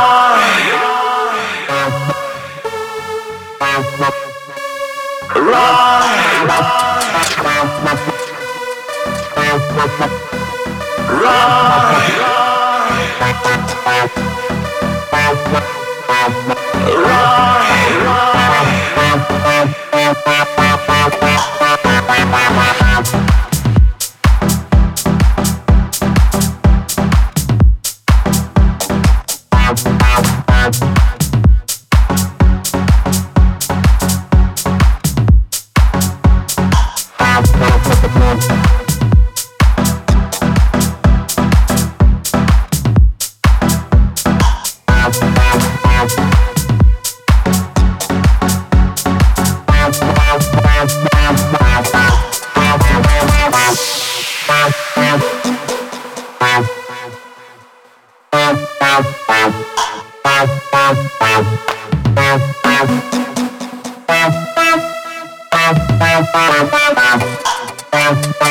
Rock! 19.57 19.86
Bye. 38.16 38.56
Bye. 68.07 68.47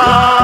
Ra. 0.00 0.39